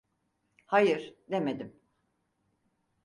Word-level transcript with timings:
Hayır, 0.65 1.15
demedim. 1.31 1.75